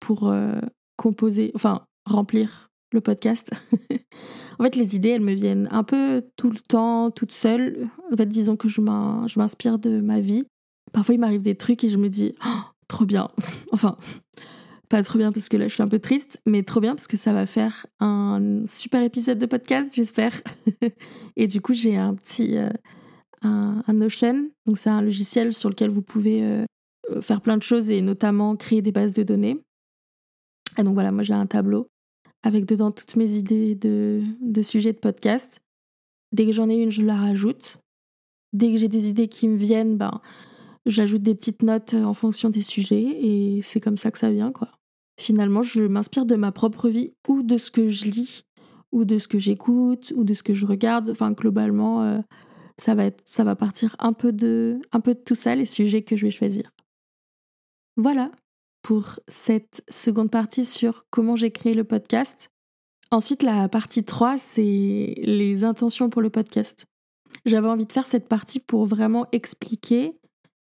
pour 0.00 0.30
euh, 0.30 0.58
composer, 0.96 1.52
enfin 1.54 1.84
remplir 2.06 2.70
le 2.92 3.00
podcast, 3.00 3.50
en 4.58 4.64
fait, 4.64 4.76
les 4.76 4.96
idées, 4.96 5.10
elles 5.10 5.20
me 5.20 5.34
viennent 5.34 5.68
un 5.70 5.84
peu 5.84 6.24
tout 6.36 6.50
le 6.50 6.58
temps, 6.58 7.10
toutes 7.10 7.32
seules. 7.32 7.88
En 8.12 8.16
fait, 8.16 8.26
disons 8.26 8.56
que 8.56 8.68
je 8.68 8.80
m'inspire 8.80 9.78
de 9.78 10.00
ma 10.00 10.20
vie. 10.20 10.44
Parfois, 10.92 11.14
il 11.14 11.18
m'arrive 11.18 11.42
des 11.42 11.56
trucs 11.56 11.84
et 11.84 11.88
je 11.88 11.98
me 11.98 12.08
dis, 12.08 12.34
oh, 12.44 12.60
trop 12.88 13.04
bien. 13.04 13.30
enfin, 13.72 13.96
pas 14.88 15.02
trop 15.02 15.18
bien 15.18 15.32
parce 15.32 15.48
que 15.48 15.56
là, 15.56 15.68
je 15.68 15.74
suis 15.74 15.82
un 15.82 15.88
peu 15.88 15.98
triste, 15.98 16.40
mais 16.46 16.62
trop 16.62 16.80
bien 16.80 16.94
parce 16.94 17.08
que 17.08 17.16
ça 17.16 17.32
va 17.32 17.44
faire 17.46 17.86
un 18.00 18.64
super 18.66 19.02
épisode 19.02 19.38
de 19.38 19.46
podcast, 19.46 19.92
j'espère. 19.94 20.40
et 21.36 21.46
du 21.46 21.60
coup, 21.60 21.74
j'ai 21.74 21.96
un 21.96 22.14
petit. 22.14 22.56
Euh, 22.56 22.70
un, 23.42 23.92
Notion, 23.92 24.50
donc 24.66 24.78
c'est 24.78 24.90
un 24.90 25.02
logiciel 25.02 25.52
sur 25.52 25.68
lequel 25.68 25.90
vous 25.90 26.02
pouvez 26.02 26.42
euh, 26.42 26.64
faire 27.20 27.40
plein 27.40 27.56
de 27.56 27.62
choses 27.62 27.90
et 27.90 28.00
notamment 28.00 28.56
créer 28.56 28.82
des 28.82 28.90
bases 28.92 29.12
de 29.12 29.22
données. 29.22 29.62
Et 30.78 30.82
donc 30.82 30.94
voilà, 30.94 31.12
moi 31.12 31.22
j'ai 31.22 31.34
un 31.34 31.46
tableau 31.46 31.88
avec 32.46 32.64
dedans 32.64 32.92
toutes 32.92 33.16
mes 33.16 33.32
idées 33.32 33.74
de, 33.74 34.22
sujets 34.62 34.92
de 34.92 34.98
podcast. 34.98 35.60
Dès 36.30 36.46
que 36.46 36.52
j'en 36.52 36.70
ai 36.70 36.76
une, 36.76 36.92
je 36.92 37.02
la 37.02 37.16
rajoute. 37.16 37.78
Dès 38.52 38.70
que 38.70 38.78
j'ai 38.78 38.86
des 38.86 39.08
idées 39.08 39.26
qui 39.26 39.48
me 39.48 39.56
viennent, 39.56 39.96
ben, 39.96 40.20
j'ajoute 40.86 41.22
des 41.22 41.34
petites 41.34 41.64
notes 41.64 41.94
en 41.94 42.14
fonction 42.14 42.48
des 42.48 42.60
sujets 42.60 43.02
et 43.02 43.62
c'est 43.62 43.80
comme 43.80 43.96
ça 43.96 44.12
que 44.12 44.18
ça 44.18 44.30
vient, 44.30 44.52
quoi. 44.52 44.70
Finalement, 45.18 45.62
je 45.62 45.82
m'inspire 45.82 46.24
de 46.24 46.36
ma 46.36 46.52
propre 46.52 46.88
vie 46.88 47.14
ou 47.26 47.42
de 47.42 47.58
ce 47.58 47.72
que 47.72 47.88
je 47.88 48.04
lis 48.04 48.44
ou 48.92 49.04
de 49.04 49.18
ce 49.18 49.26
que 49.26 49.40
j'écoute 49.40 50.12
ou 50.14 50.22
de 50.22 50.32
ce 50.32 50.44
que 50.44 50.54
je 50.54 50.66
regarde. 50.66 51.10
Enfin, 51.10 51.32
globalement, 51.32 52.04
euh, 52.04 52.20
ça 52.78 52.94
va 52.94 53.10
ça 53.24 53.42
va 53.42 53.56
partir 53.56 53.96
un 53.98 54.12
peu 54.12 54.32
de, 54.32 54.78
un 54.92 55.00
peu 55.00 55.14
de 55.14 55.20
tout 55.20 55.34
ça, 55.34 55.56
les 55.56 55.64
sujets 55.64 56.02
que 56.02 56.14
je 56.14 56.26
vais 56.26 56.30
choisir. 56.30 56.70
Voilà 57.96 58.30
pour 58.86 59.18
cette 59.26 59.82
seconde 59.88 60.30
partie 60.30 60.64
sur 60.64 61.06
comment 61.10 61.34
j'ai 61.34 61.50
créé 61.50 61.74
le 61.74 61.82
podcast. 61.82 62.52
Ensuite, 63.10 63.42
la 63.42 63.68
partie 63.68 64.04
3, 64.04 64.38
c'est 64.38 65.12
les 65.16 65.64
intentions 65.64 66.08
pour 66.08 66.22
le 66.22 66.30
podcast. 66.30 66.84
J'avais 67.46 67.66
envie 67.66 67.86
de 67.86 67.92
faire 67.92 68.06
cette 68.06 68.28
partie 68.28 68.60
pour 68.60 68.86
vraiment 68.86 69.26
expliquer 69.32 70.16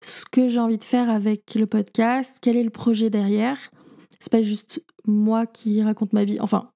ce 0.02 0.24
que 0.24 0.48
j'ai 0.48 0.58
envie 0.58 0.78
de 0.78 0.84
faire 0.84 1.10
avec 1.10 1.54
le 1.54 1.66
podcast, 1.66 2.38
quel 2.40 2.56
est 2.56 2.64
le 2.64 2.70
projet 2.70 3.10
derrière. 3.10 3.58
C'est 4.18 4.32
pas 4.32 4.40
juste 4.40 4.82
moi 5.04 5.44
qui 5.44 5.82
raconte 5.82 6.14
ma 6.14 6.24
vie, 6.24 6.40
enfin, 6.40 6.70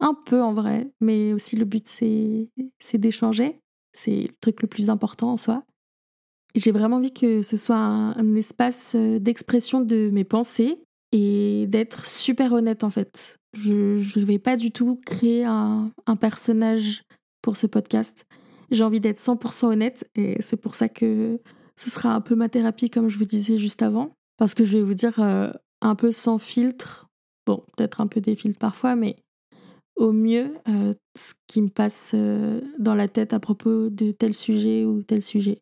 un 0.00 0.14
peu 0.14 0.42
en 0.42 0.54
vrai, 0.54 0.90
mais 1.02 1.34
aussi 1.34 1.56
le 1.56 1.66
but 1.66 1.86
c'est 1.86 2.48
d'échanger. 2.94 3.60
C'est 3.92 4.22
le 4.22 4.36
truc 4.40 4.62
le 4.62 4.68
plus 4.68 4.88
important 4.88 5.32
en 5.32 5.36
soi. 5.36 5.64
J'ai 6.56 6.70
vraiment 6.70 6.96
envie 6.96 7.12
que 7.12 7.42
ce 7.42 7.58
soit 7.58 7.76
un, 7.76 8.34
espace 8.34 8.94
euh, 8.96 9.18
d'expression 9.18 9.82
de 9.82 10.08
mes 10.10 10.24
pensées 10.24 10.80
et 11.12 11.66
d'être 11.68 12.06
super 12.06 12.54
honnête 12.54 12.82
en 12.82 12.88
fait. 12.88 13.36
Je 13.52 13.74
ne 14.18 14.24
vais 14.24 14.38
pas 14.38 14.56
du 14.56 14.72
tout 14.72 14.98
créer 15.04 15.44
un, 15.44 15.92
personnage 16.18 17.04
pour 17.42 17.58
ce 17.58 17.66
podcast. 17.66 18.26
J'ai 18.70 18.84
envie 18.84 19.00
d'être 19.00 19.18
100% 19.18 19.66
honnête 19.66 20.08
et 20.14 20.36
c'est 20.40 20.56
pour 20.56 20.74
ça 20.74 20.88
que 20.88 21.38
ce 21.76 21.90
sera 21.90 22.14
un 22.14 22.22
peu 22.22 22.34
ma 22.34 22.48
thérapie 22.48 22.88
comme 22.88 23.10
je 23.10 23.18
vous 23.18 23.26
disais 23.26 23.58
juste 23.58 23.82
avant. 23.82 24.12
Parce 24.38 24.54
que 24.54 24.64
je 24.64 24.78
vais 24.78 24.82
vous 24.82 24.94
dire 24.94 25.20
euh, 25.20 25.52
un 25.82 25.94
peu 25.94 26.10
sans 26.10 26.38
filtre, 26.38 27.08
bon 27.46 27.62
peut-être 27.76 28.00
un 28.00 28.06
peu 28.06 28.22
des 28.22 28.34
filtres 28.34 28.58
parfois, 28.58 28.96
mais 28.96 29.16
au 29.94 30.12
mieux 30.12 30.54
euh, 30.68 30.94
ce 31.16 31.34
qui 31.48 31.60
me 31.60 31.68
passe 31.68 32.14
dans 32.78 32.94
la 32.94 33.08
tête 33.08 33.34
à 33.34 33.40
propos 33.40 33.90
de 33.90 34.10
tel 34.10 34.32
sujet 34.32 34.86
ou 34.86 35.02
tel 35.02 35.22
sujet. 35.22 35.60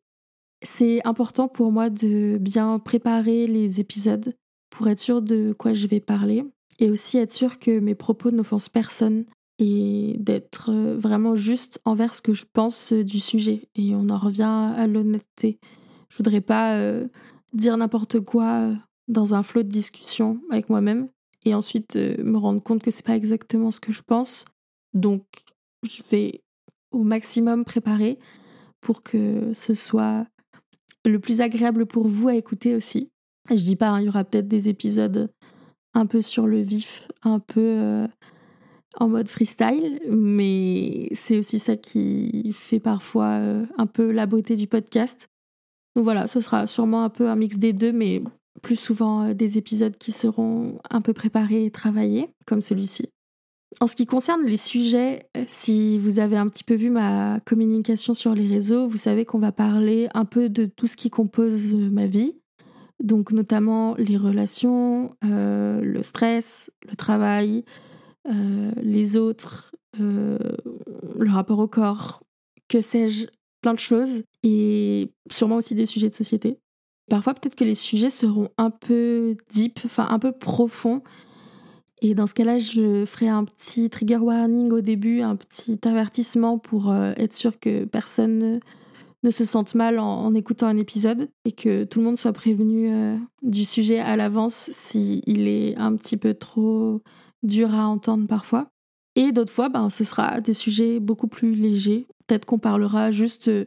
C'est 0.65 1.07
important 1.07 1.47
pour 1.47 1.71
moi 1.71 1.91
de 1.91 2.39
bien 2.41 2.79
préparer 2.79 3.47
les 3.47 3.81
épisodes 3.81 4.35
pour 4.71 4.89
être 4.89 4.99
sûr 4.99 5.21
de 5.21 5.55
quoi 5.57 5.75
je 5.75 5.87
vais 5.87 6.01
parler 6.01 6.45
et 6.79 6.91
aussi 6.91 7.19
être 7.19 7.33
sûr 7.33 7.59
que 7.59 7.79
mes 7.79 7.95
propos 7.95 8.31
n'offensent 8.31 8.71
personne 8.71 9.27
et 9.59 10.17
d'être 10.19 10.71
euh, 10.73 10.97
vraiment 10.99 11.37
juste 11.37 11.81
envers 11.85 12.15
ce 12.15 12.23
que 12.23 12.35
je 12.35 12.45
pense 12.51 12.93
euh, 12.93 13.05
du 13.05 13.21
sujet. 13.21 13.69
Et 13.77 13.95
on 13.95 14.09
en 14.09 14.19
revient 14.19 14.73
à 14.77 14.87
l'honnêteté. 14.87 15.61
Je 16.09 16.17
voudrais 16.17 16.41
pas 16.41 16.77
euh, 16.77 17.07
dire 17.53 17.77
n'importe 17.77 18.21
quoi 18.21 18.73
dans 19.07 19.35
un 19.35 19.43
flot 19.43 19.63
de 19.63 19.69
discussion 19.69 20.41
avec 20.51 20.71
moi-même 20.71 21.09
et 21.45 21.55
ensuite 21.55 21.97
me 21.97 22.39
rendre 22.39 22.63
compte 22.63 22.83
que 22.83 22.91
c'est 22.91 23.05
pas 23.05 23.17
exactement 23.17 23.71
ce 23.71 23.81
que 23.81 23.93
je 23.93 24.03
pense. 24.03 24.47
Donc 24.95 25.25
je 25.83 26.03
vais 26.11 26.43
au 26.91 27.03
maximum 27.03 27.67
préparer 27.67 28.19
pour 28.81 29.03
que 29.03 29.53
ce 29.53 29.75
soit 29.75 30.27
le 31.05 31.19
plus 31.19 31.41
agréable 31.41 31.87
pour 31.87 32.07
vous 32.09 32.29
à 32.29 32.35
écouter 32.35 32.75
aussi. 32.75 33.11
Je 33.51 33.63
dis 33.63 33.77
pas, 33.77 33.89
hein, 33.89 34.01
il 34.01 34.07
y 34.07 34.09
aura 34.09 34.25
peut-être 34.25 34.49
des 34.49 34.69
épisodes 34.69 35.31
un 35.93 36.07
peu 36.07 36.23
sur 36.23 36.47
le 36.47 36.61
vif, 36.61 37.09
un 37.23 37.39
peu 37.39 37.61
euh, 37.61 38.07
en 38.97 39.09
mode 39.09 39.29
freestyle, 39.29 40.01
mais 40.09 41.09
c'est 41.13 41.39
aussi 41.39 41.59
ça 41.59 41.77
qui 41.77 42.53
fait 42.53 42.81
parfois 42.81 43.39
euh, 43.39 43.67
un 43.79 43.87
peu 43.87 44.11
la 44.11 44.27
beauté 44.27 44.57
du 44.57 44.67
podcast. 44.67 45.29
Donc 45.95 46.05
voilà, 46.05 46.27
ce 46.27 46.41
sera 46.41 46.67
sûrement 46.67 47.05
un 47.05 47.11
peu 47.11 47.29
un 47.29 47.37
mix 47.37 47.57
des 47.57 47.73
deux, 47.73 47.93
mais 47.93 48.23
plus 48.63 48.77
souvent 48.77 49.25
euh, 49.25 49.35
des 49.35 49.59
épisodes 49.59 49.97
qui 49.97 50.11
seront 50.13 50.81
un 50.91 51.01
peu 51.01 51.13
préparés 51.13 51.65
et 51.65 51.71
travaillés, 51.71 52.31
comme 52.47 52.63
celui-ci. 52.63 53.11
En 53.81 53.87
ce 53.87 53.97
qui 53.97 54.07
concerne 54.07 54.45
les 54.45 54.57
sujets, 54.57 55.29
euh, 55.37 55.45
si 55.47 55.99
vous 55.99 56.19
avez 56.19 56.37
un 56.37 56.49
petit 56.49 56.65
peu 56.65 56.75
vu 56.75 56.91
ma 56.91 57.41
communication 57.41 58.15
sur 58.15 58.35
les 58.35 58.47
réseaux, 58.47 58.87
vous 58.87 58.97
savez 58.97 59.25
qu'on 59.25 59.39
va 59.39 59.53
parler 59.53 60.09
un 60.15 60.25
peu 60.25 60.49
de 60.49 60.67
tout 60.67 60.87
ce 60.87 60.97
qui 60.97 61.11
compose 61.11 61.75
euh, 61.75 61.91
ma 61.91 62.07
vie. 62.07 62.37
Donc 63.03 63.33
notamment 63.33 63.95
les 63.97 64.17
relations, 64.17 65.17
euh, 65.25 65.81
le 65.81 66.03
stress, 66.03 66.71
le 66.89 66.97
travail, 66.97 67.65
les 68.81 69.19
autres, 69.19 69.75
le 69.99 70.39
rapport 71.31 71.59
au 71.59 71.67
corps, 71.67 72.23
que 72.69 72.81
sais-je, 72.81 73.27
plein 73.61 73.75
de 73.75 73.81
choses. 73.81 74.23
Et 74.43 75.13
sûrement 75.31 75.57
aussi 75.57 75.75
des 75.75 75.85
sujets 75.85 76.09
de 76.09 76.15
société. 76.15 76.59
Parfois 77.11 77.35
peut-être 77.35 77.57
que 77.57 77.65
les 77.65 77.75
sujets 77.75 78.09
seront 78.09 78.49
un 78.57 78.71
peu 78.71 79.37
deep, 79.53 79.81
enfin 79.85 80.07
un 80.09 80.19
peu 80.19 80.33
profonds 80.33 81.03
et 82.03 82.15
dans 82.15 82.27
ce 82.27 82.35
cas-là, 82.35 82.59
je 82.59 83.05
ferai 83.05 83.29
un 83.29 83.45
petit 83.45 83.89
trigger 83.89 84.17
warning 84.17 84.71
au 84.73 84.81
début, 84.81 85.21
un 85.21 85.37
petit 85.37 85.79
avertissement 85.85 86.59
pour 86.59 86.91
euh, 86.91 87.13
être 87.17 87.33
sûr 87.33 87.59
que 87.59 87.85
personne 87.85 88.61
ne, 89.23 89.31
se 89.31 89.45
sente 89.45 89.75
mal 89.75 89.99
en, 89.99 90.35
écoutant 90.35 90.67
un 90.67 90.77
épisode 90.77 91.31
et 91.45 91.53
que 91.53 91.85
tout 91.85 92.01
le 92.01 92.07
monde 92.07 92.19
soit 92.19 92.33
prévenu 92.33 92.93
euh, 92.93 93.17
du 93.43 93.65
sujet 93.65 94.01
à 94.01 94.17
l'avance 94.17 94.71
s'il 94.73 95.49
est 95.49 95.77
un 95.77 95.95
petit 95.97 96.17
peu 96.17 96.35
trop 96.35 97.01
dur 97.43 97.73
à 97.75 97.87
entendre 97.87 98.27
parfois. 98.27 98.69
Et 99.17 99.31
d'autres 99.31 99.53
fois, 99.53 99.69
ben, 99.69 99.89
ce 99.91 100.03
sera 100.03 100.41
des 100.41 100.55
sujets 100.55 100.99
beaucoup 100.99 101.29
plus 101.29 101.55
légers. 101.55 102.07
Peut-être 102.27 102.45
qu'on 102.45 102.59
parlera 102.59 103.13
juste 103.13 103.49
euh, 103.49 103.65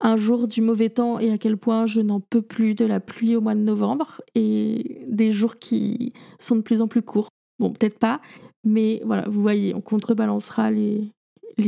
un 0.00 0.18
jour 0.18 0.46
du 0.46 0.60
mauvais 0.60 0.90
temps 0.90 1.18
et 1.18 1.32
à 1.32 1.38
quel 1.38 1.56
point 1.56 1.86
je 1.86 2.02
n'en 2.02 2.20
peux 2.20 2.42
plus 2.42 2.74
de 2.74 2.84
la 2.84 3.00
pluie 3.00 3.34
au 3.34 3.40
mois 3.40 3.54
de 3.54 3.60
novembre 3.60 4.20
et 4.34 5.04
des 5.08 5.32
jours 5.32 5.58
qui 5.58 6.12
sont 6.38 6.56
de 6.56 6.60
plus 6.60 6.82
en 6.82 6.88
plus 6.88 7.02
courts. 7.02 7.30
Bon, 7.58 7.70
peut-être 7.70 7.98
pas, 7.98 8.20
mais 8.64 9.00
voilà, 9.04 9.28
vous 9.28 9.40
voyez, 9.40 9.74
on 9.74 9.80
contrebalancera 9.80 10.70
les, 10.70 11.12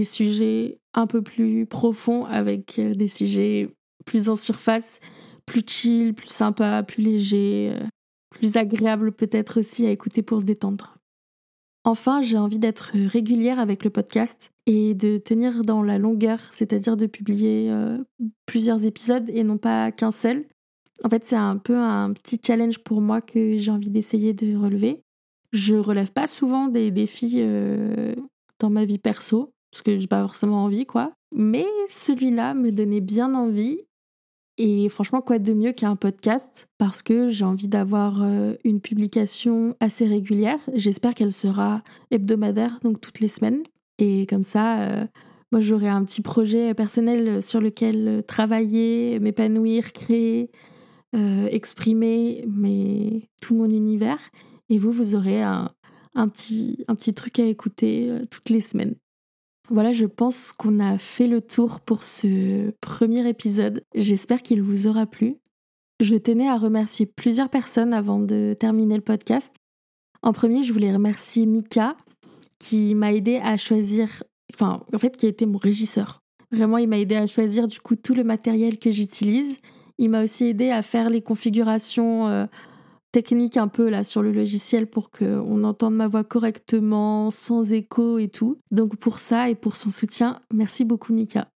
sujets 0.05 0.79
un 0.93 1.07
peu 1.07 1.23
plus 1.23 1.65
profonds 1.65 2.27
avec 2.27 2.79
euh, 2.79 2.93
des 2.93 3.09
sujets 3.09 3.71
plus 4.05 4.29
en 4.29 4.37
surface, 4.37 5.01
plus 5.47 5.63
chill, 5.67 6.15
plus 6.15 6.29
sympa, 6.29 6.83
plus 6.83 7.03
léger, 7.03 7.73
euh, 7.75 7.87
plus 8.31 8.57
agréable 8.57 9.13
peut-être 9.13 9.61
aussi 9.61 9.87
à 9.87 9.91
écouter 9.91 10.23
pour 10.23 10.41
se 10.41 10.47
détendre. 10.47 10.99
Enfin, 11.85 12.21
j'ai 12.21 12.37
envie 12.37 12.59
d'être 12.59 12.91
régulière 12.95 13.59
avec 13.59 13.83
le 13.83 13.91
podcast 13.91 14.53
et 14.67 14.95
de 14.95 15.17
tenir 15.17 15.63
dans 15.63 15.83
la 15.83 15.97
longueur, 15.97 16.41
c'est-à-dire 16.53 16.99
de 16.99 17.07
publier 17.07 17.71
euh, 17.71 17.97
plusieurs 18.45 18.85
épisodes 18.85 19.31
et 19.31 19.43
non 19.43 19.57
pas 19.57 19.91
qu'un 19.91 20.11
seul. 20.11 20.45
En 21.03 21.09
fait, 21.09 21.25
c'est 21.25 21.37
un 21.37 21.57
peu 21.57 21.77
un 21.77 22.13
petit 22.13 22.39
challenge 22.45 22.79
pour 22.81 23.01
moi 23.01 23.23
que 23.23 23.57
j'ai 23.57 23.71
envie 23.71 23.89
d'essayer 23.89 24.35
de 24.35 24.57
relever. 24.57 25.03
Je 25.53 25.77
relève 25.77 26.13
pas 26.13 26.27
souvent 26.27 26.69
des 26.69 26.91
défis 26.91 27.37
euh, 27.39 28.15
dans 28.59 28.71
ma 28.71 28.85
vie 28.85 28.99
perso, 28.99 29.53
parce 29.71 29.83
que 29.83 29.99
j'ai 29.99 30.07
pas 30.07 30.23
forcément 30.23 30.65
envie, 30.65 30.85
quoi. 30.85 31.13
Mais 31.35 31.67
celui-là 31.89 32.55
me 32.55 32.71
donnait 32.71 33.01
bien 33.01 33.35
envie. 33.35 33.81
Et 34.59 34.89
franchement, 34.89 35.23
quoi 35.23 35.39
de 35.39 35.53
mieux 35.53 35.73
qu'un 35.73 35.97
podcast? 35.97 36.69
Parce 36.79 37.03
que 37.03 37.29
j'ai 37.29 37.45
envie 37.45 37.69
d'avoir 37.69 38.23
euh, 38.23 38.55
une 38.65 38.81
publication 38.81 39.75
assez 39.81 40.07
régulière. 40.07 40.59
J'espère 40.75 41.15
qu'elle 41.15 41.33
sera 41.33 41.83
hebdomadaire, 42.11 42.79
donc 42.83 43.01
toutes 43.01 43.21
les 43.21 43.29
semaines. 43.29 43.63
Et 43.99 44.27
comme 44.27 44.43
ça, 44.43 44.81
euh, 44.81 45.07
moi, 45.53 45.61
j'aurai 45.61 45.89
un 45.89 46.05
petit 46.05 46.23
projet 46.23 46.75
personnel 46.75 47.43
sur 47.43 47.61
lequel 47.61 48.23
travailler, 48.27 49.19
m'épanouir, 49.21 49.93
créer, 49.93 50.51
exprimer 51.51 52.45
tout 53.41 53.55
mon 53.55 53.71
univers. 53.71 54.19
Et 54.69 54.79
vous, 54.79 54.93
vous 54.93 55.15
aurez 55.15 55.43
un, 55.43 55.71
petit, 56.15 56.85
un 56.89 56.95
petit 56.95 57.15
truc 57.15 57.39
à 57.39 57.45
écouter 57.45 58.11
euh, 58.11 58.27
toutes 58.31 58.51
les 58.51 58.61
semaines. 58.61 58.95
Voilà, 59.71 59.93
je 59.93 60.07
pense 60.07 60.53
qu'on 60.53 60.81
a 60.81 60.97
fait 60.97 61.27
le 61.27 61.43
tour 61.43 61.81
pour 61.81 62.03
ce 62.03 62.71
premier 62.81 63.29
épisode. 63.29 63.85
J'espère 63.95 64.43
qu'il 64.43 64.63
vous 64.63 64.87
aura 64.87 65.07
plu. 65.07 65.37
Je 66.01 66.17
tenais 66.17 66.49
à 66.49 66.57
remercier 66.57 67.07
plusieurs 67.07 67.51
personnes 67.51 67.93
avant 67.93 68.19
de 68.19 68.57
terminer 68.59 68.97
le 68.97 69.03
podcast. 69.03 69.55
En 70.23 70.33
premier, 70.33 70.63
je 70.63 70.73
voulais 70.73 70.93
remercier 70.93 71.45
Mika 71.45 71.97
qui 72.59 72.95
m'a 72.95 73.13
aidé 73.13 73.37
à 73.37 73.57
choisir, 73.57 74.23
enfin, 74.55 74.83
en 74.93 74.99
fait, 74.99 75.17
qui 75.17 75.27
a 75.27 75.29
été 75.29 75.45
mon 75.45 75.59
régisseur. 75.59 76.23
Vraiment, 76.51 76.79
il 76.79 76.89
m'a 76.89 76.99
aidé 76.99 77.17
à 77.17 77.27
choisir 77.27 77.69
du 77.69 77.81
coup 77.81 77.95
tout 77.95 78.15
le 78.15 78.25
matériel 78.25 78.79
que 78.79 78.91
j'utilise. 78.91 79.59
Il 79.99 80.11
m'a 80.11 80.23
aussi 80.23 80.47
aidé 80.47 80.71
à 80.71 80.83
faire 80.83 81.11
les 81.11 81.21
configurations 81.21 82.27
euh, 82.29 82.47
technique 83.13 83.57
un 83.57 83.69
peu 83.69 83.89
là 83.89 84.05
sur 84.05 84.23
le 84.23 84.33
logiciel 84.33 84.87
pour 84.87 85.11
qu'on 85.11 85.65
entende 85.65 85.95
ma 85.95 86.09
voix 86.09 86.25
correctement, 86.25 87.31
sans 87.31 87.73
écho 87.73 88.19
et 88.19 88.29
tout. 88.29 88.59
Donc 88.71 88.97
pour 88.97 89.19
ça 89.19 89.51
et 89.51 89.55
pour 89.55 89.77
son 89.77 89.91
soutien, 89.91 90.41
merci 90.53 90.85
beaucoup 90.85 91.13
Mika. 91.13 91.49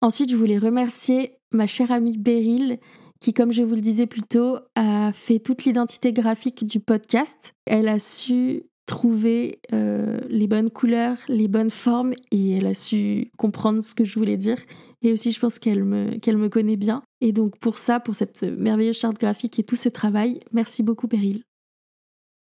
Ensuite, 0.00 0.30
je 0.30 0.36
voulais 0.36 0.58
remercier 0.58 1.38
ma 1.50 1.66
chère 1.66 1.90
amie 1.90 2.16
Beryl 2.16 2.78
qui, 3.20 3.34
comme 3.34 3.52
je 3.52 3.64
vous 3.64 3.74
le 3.74 3.80
disais 3.80 4.06
plus 4.06 4.22
tôt, 4.22 4.58
a 4.76 5.12
fait 5.12 5.40
toute 5.40 5.64
l'identité 5.64 6.12
graphique 6.12 6.64
du 6.64 6.78
podcast. 6.78 7.54
Elle 7.66 7.88
a 7.88 7.98
su 7.98 8.62
trouvé 8.88 9.60
euh, 9.74 10.18
les 10.28 10.48
bonnes 10.48 10.70
couleurs, 10.70 11.18
les 11.28 11.46
bonnes 11.46 11.70
formes 11.70 12.14
et 12.32 12.52
elle 12.56 12.66
a 12.66 12.74
su 12.74 13.30
comprendre 13.36 13.82
ce 13.82 13.94
que 13.94 14.04
je 14.04 14.18
voulais 14.18 14.38
dire. 14.38 14.58
Et 15.02 15.12
aussi, 15.12 15.30
je 15.30 15.38
pense 15.38 15.58
qu'elle 15.58 15.84
me, 15.84 16.16
qu'elle 16.16 16.38
me 16.38 16.48
connaît 16.48 16.76
bien. 16.76 17.02
Et 17.20 17.32
donc, 17.32 17.58
pour 17.58 17.78
ça, 17.78 18.00
pour 18.00 18.14
cette 18.14 18.42
merveilleuse 18.42 18.96
charte 18.96 19.20
graphique 19.20 19.58
et 19.58 19.62
tout 19.62 19.76
ce 19.76 19.90
travail, 19.90 20.40
merci 20.52 20.82
beaucoup, 20.82 21.06
Péril. 21.06 21.42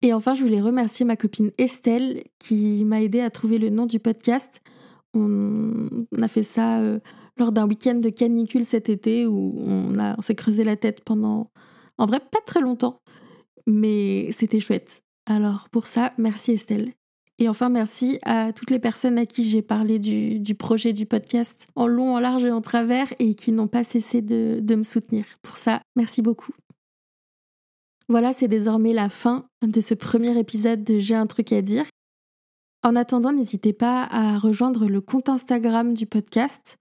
Et 0.01 0.13
enfin, 0.13 0.34
je 0.34 0.42
voulais 0.42 0.62
remercier 0.62 1.06
ma 1.06 1.18
copine 1.18 1.51
Estelle 1.58 2.24
qui 2.39 2.86
m'a 2.86 3.01
aidé 3.01 3.20
à 3.20 3.30
trouver 3.30 3.58
le 3.58 3.70
nom 3.70 3.86
du 3.86 4.00
podcast. 4.00 4.62
On, 5.13 5.89
a 6.22 6.27
fait 6.30 6.44
ça 6.44 6.80
euh, 6.80 7.00
lors 7.36 7.51
d'un 7.51 7.68
week-end 7.68 7.96
de 7.96 8.10
canicule 8.10 8.66
cet 8.66 8.89
été 8.89 9.25
où 9.25 9.56
on, 9.58 9.98
on 10.00 10.22
s'est 10.22 10.36
creusé 10.36 10.63
la 10.63 10.77
tête 10.77 11.04
pendant, 11.04 11.51
en 11.98 12.06
vrai, 12.06 12.20
pas 12.20 12.42
très 12.46 12.62
longtemps, 12.62 13.01
mais 13.66 14.30
c'était 14.32 14.62
chouette. 14.62 15.04
Alors 15.29 15.67
pour 15.69 15.88
ça, 15.88 16.13
merci 16.17 16.53
Estelle. 16.53 16.93
Et 17.38 17.50
enfin, 17.50 17.69
merci 17.69 18.17
à 18.24 18.53
toutes 18.53 18.72
les 18.72 18.79
personnes 18.79 19.19
à 19.19 19.25
qui 19.25 19.48
j'ai 19.48 19.62
parlé 19.62 20.00
du, 20.00 20.55
projet 20.55 20.93
du 20.93 21.05
podcast 21.05 21.67
en 21.75 21.86
long, 21.86 22.15
en 22.15 22.19
large 22.19 22.46
et 22.46 22.51
en 22.51 22.62
travers 22.62 23.13
et 23.19 23.36
qui 23.36 23.51
n'ont 23.51 23.67
pas 23.67 23.84
cessé 23.84 24.22
de, 24.22 24.60
de 24.62 24.75
me 24.75 24.84
soutenir. 24.84 25.25
Pour 25.43 25.57
ça, 25.57 25.81
merci 25.96 26.22
beaucoup. 26.22 26.53
Voilà, 28.07 28.31
c'est 28.31 28.48
désormais 28.48 28.93
la 28.93 29.10
fin 29.10 29.50
de 29.62 29.81
ce 29.81 29.93
premier 29.93 30.39
épisode 30.39 30.84
de 30.84 30.98
J'ai 30.98 31.13
un 31.13 31.27
truc 31.27 31.51
à 31.51 31.62
dire. 31.62 31.86
En 32.81 32.96
attendant, 32.96 33.34
n'hésitez 33.34 33.74
pas 33.74 34.07
à 34.10 34.39
rejoindre 34.39 34.88
le 34.88 35.01
compte 35.01 35.27
Instagram 35.27 35.93
du 35.93 36.05
podcast, 36.05 36.77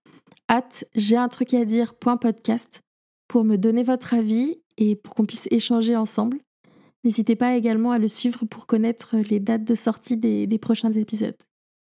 at 0.46 0.84
j'ai 0.94 1.16
un 1.16 1.28
truc 1.28 1.52
à 1.52 1.64
dire.podcast, 1.64 2.80
pour 3.26 3.42
me 3.42 3.56
donner 3.56 3.82
votre 3.82 4.14
avis 4.14 4.62
et 4.78 4.94
pour 4.94 5.14
qu'on 5.14 5.26
puisse 5.26 5.48
échanger 5.50 5.96
ensemble. 5.96 6.38
N'hésitez 7.06 7.36
pas 7.36 7.54
également 7.54 7.92
à 7.92 8.00
le 8.00 8.08
suivre 8.08 8.46
pour 8.46 8.66
connaître 8.66 9.14
les 9.30 9.38
dates 9.38 9.62
de 9.62 9.76
sortie 9.76 10.16
des, 10.16 10.58
prochains 10.58 10.90
épisodes. 10.90 11.36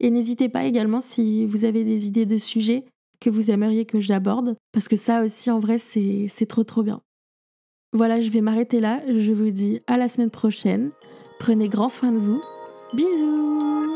Et 0.01 0.11
n'hésitez 0.11 0.49
pas 0.49 0.65
également 0.65 1.01
si 1.01 1.47
vous 1.47 1.65
avez 1.65 1.85
des 1.85 2.09
idées 2.09 2.27
de 2.27 2.39
sujets 2.39 2.85
que 3.21 3.31
vous 3.31 3.53
aimeriez 3.53 3.87
que 3.87 4.01
j'aborde, 4.01 4.57
parce 4.73 4.89
que 4.89 4.97
ça 4.97 5.23
aussi 5.23 5.49
en 5.49 5.61
vrai 5.61 5.79
c'est 5.79 6.47
trop 6.49 6.65
trop 6.65 6.83
bien. 6.83 7.03
Voilà, 7.93 8.21
je 8.21 8.31
vais 8.31 8.41
m'arrêter 8.41 8.81
là, 8.81 9.01
je 9.07 9.31
vous 9.31 9.51
dis 9.51 9.81
à 9.87 9.97
la 9.97 10.09
semaine 10.09 10.31
prochaine, 10.31 10.91
prenez 11.39 11.69
grand 11.69 11.89
soin 11.89 12.11
de 12.11 12.19
vous, 12.19 12.43
bisous 12.93 13.96